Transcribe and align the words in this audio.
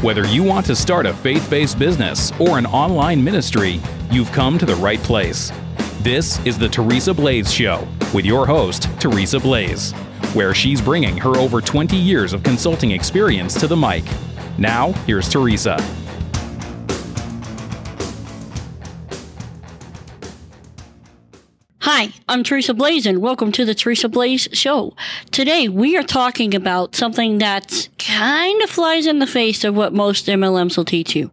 Whether 0.00 0.24
you 0.28 0.44
want 0.44 0.64
to 0.66 0.76
start 0.76 1.06
a 1.06 1.12
faith 1.12 1.50
based 1.50 1.76
business 1.76 2.30
or 2.38 2.56
an 2.56 2.66
online 2.66 3.22
ministry, 3.22 3.80
you've 4.12 4.30
come 4.30 4.56
to 4.56 4.64
the 4.64 4.76
right 4.76 5.00
place. 5.00 5.50
This 6.02 6.38
is 6.46 6.56
the 6.56 6.68
Teresa 6.68 7.12
Blaze 7.12 7.52
Show 7.52 7.84
with 8.14 8.24
your 8.24 8.46
host, 8.46 8.88
Teresa 9.00 9.40
Blaze, 9.40 9.90
where 10.34 10.54
she's 10.54 10.80
bringing 10.80 11.16
her 11.16 11.36
over 11.36 11.60
20 11.60 11.96
years 11.96 12.32
of 12.32 12.44
consulting 12.44 12.92
experience 12.92 13.58
to 13.58 13.66
the 13.66 13.76
mic. 13.76 14.04
Now, 14.56 14.92
here's 15.04 15.28
Teresa. 15.28 15.76
Hi, 21.90 22.12
I'm 22.28 22.44
Teresa 22.44 22.74
Blaze, 22.74 23.06
and 23.06 23.22
welcome 23.22 23.50
to 23.52 23.64
the 23.64 23.74
Teresa 23.74 24.10
Blaze 24.10 24.46
Show. 24.52 24.94
Today, 25.30 25.70
we 25.70 25.96
are 25.96 26.02
talking 26.02 26.54
about 26.54 26.94
something 26.94 27.38
that 27.38 27.88
kind 27.98 28.60
of 28.60 28.68
flies 28.68 29.06
in 29.06 29.20
the 29.20 29.26
face 29.26 29.64
of 29.64 29.74
what 29.74 29.94
most 29.94 30.26
MLMs 30.26 30.76
will 30.76 30.84
teach 30.84 31.16
you. 31.16 31.30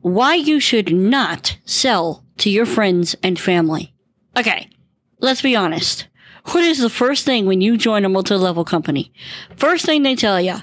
Why 0.00 0.36
you 0.36 0.58
should 0.58 0.90
not 0.90 1.58
sell 1.66 2.24
to 2.38 2.48
your 2.48 2.64
friends 2.64 3.14
and 3.22 3.38
family. 3.38 3.92
Okay, 4.38 4.70
let's 5.18 5.42
be 5.42 5.54
honest. 5.54 6.08
What 6.46 6.64
is 6.64 6.78
the 6.78 6.88
first 6.88 7.26
thing 7.26 7.44
when 7.44 7.60
you 7.60 7.76
join 7.76 8.06
a 8.06 8.08
multi-level 8.08 8.64
company? 8.64 9.12
First 9.56 9.84
thing 9.84 10.02
they 10.02 10.16
tell 10.16 10.40
you, 10.40 10.62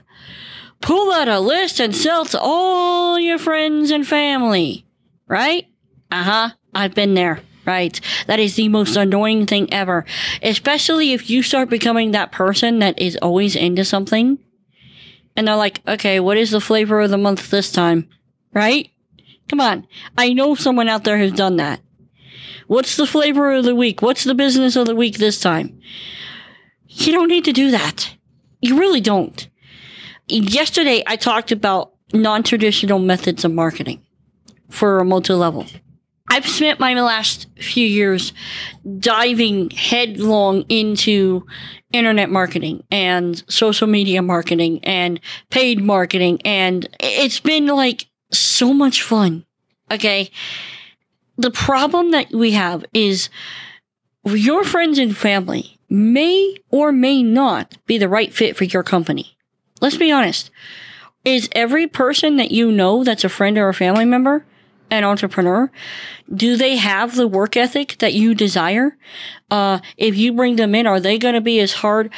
pull 0.82 1.14
out 1.14 1.28
a 1.28 1.40
list 1.40 1.80
and 1.80 1.96
sell 1.96 2.26
to 2.26 2.40
all 2.42 3.20
your 3.20 3.38
friends 3.38 3.92
and 3.92 4.08
family. 4.08 4.88
Right? 5.28 5.68
Uh-huh. 6.12 6.50
I've 6.74 6.96
been 6.96 7.14
there 7.14 7.42
right? 7.70 8.02
That 8.26 8.40
is 8.40 8.56
the 8.56 8.68
most 8.68 8.96
annoying 8.96 9.46
thing 9.46 9.72
ever. 9.72 10.06
Especially 10.42 11.14
if 11.14 11.30
you 11.30 11.44
start 11.44 11.70
becoming 11.70 12.12
that 12.12 12.32
person 12.32 12.80
that 12.80 12.98
is 13.00 13.16
always 13.22 13.56
into 13.56 13.86
something. 13.86 14.40
And 15.36 15.48
they're 15.48 15.56
like, 15.56 15.82
okay, 15.88 16.20
what 16.20 16.38
is 16.38 16.50
the 16.50 16.60
flavor 16.60 17.00
of 17.02 17.12
the 17.12 17.18
month 17.18 17.52
this 17.52 17.72
time? 17.72 18.10
Right? 18.54 18.90
Come 19.48 19.62
on. 19.62 19.88
I 20.18 20.34
know 20.34 20.56
someone 20.56 20.90
out 20.90 21.04
there 21.04 21.20
who's 21.20 21.32
done 21.32 21.58
that. 21.58 21.80
What's 22.66 22.98
the 22.98 23.06
flavor 23.06 23.54
of 23.54 23.66
the 23.66 23.76
week? 23.76 24.02
What's 24.02 24.24
the 24.24 24.36
business 24.36 24.76
of 24.76 24.88
the 24.88 24.96
week 24.96 25.18
this 25.18 25.40
time? 25.40 25.80
You 26.88 27.14
don't 27.14 27.30
need 27.30 27.46
to 27.46 27.54
do 27.54 27.70
that. 27.70 28.16
You 28.62 28.80
really 28.80 29.02
don't. 29.02 29.48
Yesterday, 30.28 31.04
I 31.06 31.16
talked 31.16 31.52
about 31.52 31.94
non 32.14 32.42
traditional 32.42 33.00
methods 33.00 33.46
of 33.46 33.54
marketing 33.54 34.02
for 34.70 35.00
a 35.00 35.06
multi 35.06 35.34
level. 35.34 35.66
I've 36.40 36.48
spent 36.48 36.80
my 36.80 36.94
last 36.94 37.48
few 37.58 37.86
years 37.86 38.32
diving 38.98 39.72
headlong 39.72 40.62
into 40.70 41.46
internet 41.92 42.30
marketing 42.30 42.82
and 42.90 43.44
social 43.52 43.88
media 43.88 44.22
marketing 44.22 44.80
and 44.86 45.20
paid 45.50 45.82
marketing. 45.82 46.42
And 46.46 46.88
it's 46.98 47.42
been 47.42 47.68
like 47.68 48.08
so 48.32 48.74
much 48.74 49.04
fun. 49.04 49.46
Okay. 49.92 50.32
The 51.38 51.52
problem 51.52 52.12
that 52.12 52.32
we 52.32 52.52
have 52.52 52.86
is 52.94 53.28
your 54.26 54.64
friends 54.64 54.98
and 54.98 55.18
family 55.18 55.78
may 55.90 56.56
or 56.70 56.94
may 56.94 57.22
not 57.22 57.78
be 57.86 57.98
the 57.98 58.08
right 58.08 58.34
fit 58.34 58.56
for 58.56 58.64
your 58.64 58.84
company. 58.84 59.38
Let's 59.82 59.98
be 59.98 60.10
honest. 60.10 60.52
Is 61.26 61.50
every 61.52 61.86
person 61.86 62.38
that 62.38 62.52
you 62.52 62.72
know 62.72 63.04
that's 63.04 63.26
a 63.26 63.30
friend 63.30 63.58
or 63.58 63.68
a 63.68 63.74
family 63.74 64.06
member 64.06 64.46
an 64.92 65.04
entrepreneur? 65.04 65.72
Do 66.34 66.56
they 66.56 66.78
have 66.78 67.16
the 67.16 67.28
work 67.28 67.58
ethic 67.58 67.98
that 68.00 68.14
you 68.14 68.34
desire? 68.34 68.98
Uh, 69.50 69.80
if 69.98 70.16
you 70.16 70.34
bring 70.34 70.56
them 70.56 70.76
in, 70.76 70.88
are 70.88 71.00
they 71.00 71.18
going 71.18 71.36
to 71.36 71.42
be 71.42 71.60
as 71.60 71.74
hard 71.74 72.12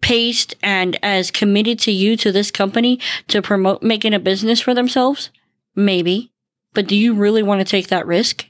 paced 0.00 0.54
and 0.62 0.98
as 1.02 1.30
committed 1.30 1.78
to 1.80 1.92
you, 1.92 2.16
to 2.16 2.32
this 2.32 2.50
company 2.50 3.00
to 3.28 3.42
promote 3.42 3.82
making 3.82 4.14
a 4.14 4.18
business 4.18 4.60
for 4.60 4.74
themselves? 4.74 5.30
Maybe. 5.74 6.32
But 6.74 6.86
do 6.86 6.96
you 6.96 7.14
really 7.14 7.42
want 7.42 7.60
to 7.60 7.64
take 7.64 7.88
that 7.88 8.06
risk? 8.06 8.46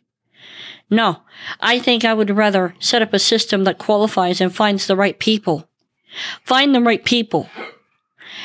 No. 0.90 1.22
I 1.60 1.78
think 1.78 2.04
I 2.04 2.14
would 2.14 2.30
rather 2.36 2.74
set 2.78 3.02
up 3.02 3.12
a 3.12 3.18
system 3.18 3.64
that 3.64 3.78
qualifies 3.78 4.40
and 4.40 4.54
finds 4.54 4.86
the 4.86 4.96
right 4.96 5.18
people. 5.18 5.68
Find 6.42 6.74
the 6.74 6.80
right 6.80 7.04
people 7.04 7.48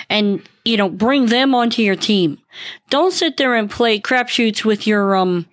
and 0.09 0.41
you 0.65 0.77
know 0.77 0.89
bring 0.89 1.27
them 1.27 1.53
onto 1.53 1.81
your 1.81 1.95
team. 1.95 2.39
Don't 2.89 3.13
sit 3.13 3.37
there 3.37 3.55
and 3.55 3.69
play 3.69 3.99
crapshoots 3.99 4.63
with 4.63 4.87
your 4.87 5.15
um 5.15 5.47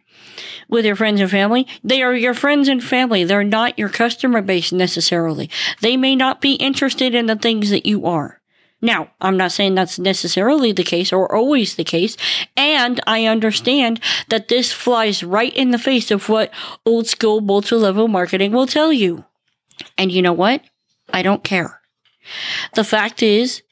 with 0.69 0.85
your 0.85 0.97
friends 0.97 1.21
and 1.21 1.31
family. 1.31 1.67
They 1.83 2.03
are 2.03 2.15
your 2.15 2.35
friends 2.35 2.69
and 2.69 2.83
family. 2.83 3.25
They're 3.25 3.45
not 3.45 3.79
your 3.79 3.89
customer 3.89 4.41
base 4.41 4.73
necessarily. 4.73 5.51
They 5.81 5.97
may 5.97 6.17
not 6.17 6.41
be 6.41 6.55
interested 6.55 7.15
in 7.15 7.27
the 7.27 7.37
things 7.37 7.71
that 7.71 7.87
you 7.87 8.07
are. 8.07 8.41
Now, 8.83 9.11
I'm 9.21 9.37
not 9.37 9.53
saying 9.53 9.75
that's 9.75 9.99
necessarily 9.99 10.73
the 10.73 10.85
case 10.85 11.13
or 11.13 11.35
always 11.35 11.75
the 11.75 11.85
case, 11.85 12.17
and 12.57 12.99
I 13.07 13.27
understand 13.27 14.01
that 14.31 14.49
this 14.49 14.73
flies 14.73 15.23
right 15.23 15.55
in 15.55 15.71
the 15.71 15.79
face 15.79 16.11
of 16.11 16.31
what 16.31 16.51
old 16.87 17.07
school 17.07 17.43
multi 17.43 17.77
level 17.77 18.09
marketing 18.09 18.53
will 18.53 18.67
tell 18.67 18.91
you. 18.91 19.25
And 19.99 20.11
you 20.11 20.23
know 20.23 20.33
what? 20.33 20.63
I 21.13 21.23
don't 21.23 21.45
care. 21.45 21.81
The 22.75 22.85
fact 22.85 23.23
is, 23.23 23.63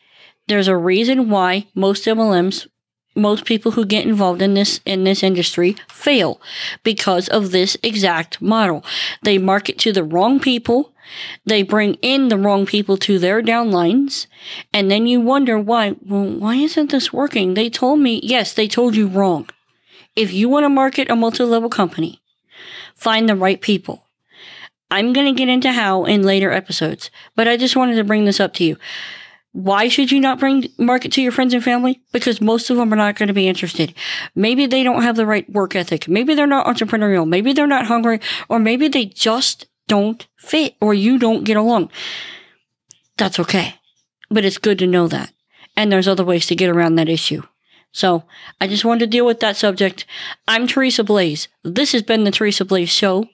there's 0.49 0.69
a 0.69 0.77
reason 0.77 1.31
why 1.31 1.67
most 1.75 2.05
MLMs, 2.05 2.67
most 3.15 3.45
people 3.45 3.73
who 3.73 3.85
get 3.85 4.07
involved 4.07 4.43
in 4.43 4.55
this 4.55 4.81
in 4.85 5.05
this 5.05 5.23
industry 5.23 5.77
fail 5.89 6.41
because 6.83 7.29
of 7.29 7.51
this 7.51 7.77
exact 7.83 8.41
model. 8.41 8.85
They 9.23 9.39
market 9.39 9.79
to 9.81 9.93
the 9.93 10.05
wrong 10.05 10.41
people. 10.41 10.93
They 11.47 11.63
bring 11.63 11.95
in 12.03 12.29
the 12.29 12.37
wrong 12.37 12.67
people 12.67 12.97
to 12.99 13.19
their 13.19 13.43
downlines, 13.43 14.27
and 14.75 14.91
then 14.91 15.07
you 15.07 15.21
wonder 15.21 15.59
why. 15.59 15.97
Well, 16.05 16.27
why 16.27 16.57
isn't 16.57 16.91
this 16.91 17.13
working? 17.13 17.55
They 17.55 17.71
told 17.71 18.01
me, 18.01 18.21
yes, 18.23 18.53
they 18.53 18.69
told 18.69 18.95
you 18.95 19.09
wrong. 19.09 19.49
If 20.15 20.33
you 20.33 20.49
want 20.49 20.65
to 20.65 20.69
market 20.69 21.11
a 21.11 21.17
multi-level 21.17 21.71
company, 21.71 22.21
find 22.95 23.29
the 23.29 23.37
right 23.37 23.61
people. 23.61 24.05
I'm 24.91 25.13
going 25.13 25.27
to 25.27 25.39
get 25.39 25.49
into 25.49 25.73
how 25.73 26.05
in 26.05 26.23
later 26.23 26.51
episodes, 26.51 27.11
but 27.37 27.47
I 27.47 27.57
just 27.57 27.77
wanted 27.77 27.97
to 27.97 28.05
bring 28.05 28.25
this 28.25 28.41
up 28.41 28.55
to 28.55 28.65
you. 28.65 28.77
Why 29.53 29.89
should 29.89 30.13
you 30.13 30.21
not 30.21 30.39
bring 30.39 30.69
market 30.79 31.13
to 31.13 31.23
your 31.23 31.33
friends 31.33 31.55
and 31.55 31.65
family? 31.65 32.01
Because 32.13 32.41
most 32.41 32.71
of 32.71 32.77
them 32.77 32.93
are 32.93 32.97
not 32.97 33.17
going 33.17 33.29
to 33.29 33.35
be 33.35 33.49
interested. 33.49 33.95
Maybe 34.35 34.67
they 34.67 34.83
don't 34.83 35.03
have 35.03 35.17
the 35.17 35.27
right 35.27 35.49
work 35.51 35.75
ethic. 35.75 36.07
Maybe 36.07 36.35
they're 36.35 36.47
not 36.47 36.67
entrepreneurial. 36.67 37.27
Maybe 37.27 37.53
they're 37.53 37.67
not 37.67 37.87
hungry 37.87 38.21
or 38.49 38.59
maybe 38.59 38.89
they 38.89 39.07
just 39.07 39.67
don't 39.87 40.27
fit 40.37 40.77
or 40.81 40.93
you 40.95 41.19
don't 41.19 41.45
get 41.45 41.57
along. 41.57 41.91
That's 43.17 43.41
okay. 43.41 43.77
But 44.31 44.45
it's 44.45 44.59
good 44.59 44.79
to 44.81 44.87
know 44.87 45.09
that. 45.09 45.33
And 45.77 45.91
there's 45.91 46.09
other 46.09 46.25
ways 46.25 46.47
to 46.47 46.57
get 46.57 46.71
around 46.71 46.97
that 46.97 47.09
issue. 47.09 47.43
So 47.91 48.25
I 48.61 48.69
just 48.69 48.85
wanted 48.85 49.01
to 49.01 49.07
deal 49.07 49.25
with 49.25 49.41
that 49.41 49.57
subject. 49.57 50.05
I'm 50.47 50.67
Teresa 50.67 51.03
Blaze. 51.03 51.49
This 51.65 51.93
has 51.93 52.03
been 52.03 52.25
the 52.25 52.31
Teresa 52.31 52.65
Blaze 52.65 52.91
Show. 52.91 53.25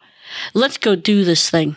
Let's 0.54 0.78
go 0.78 0.94
do 0.94 1.24
this 1.24 1.50
thing. 1.50 1.76